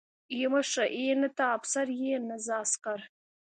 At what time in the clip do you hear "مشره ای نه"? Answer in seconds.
0.53-1.29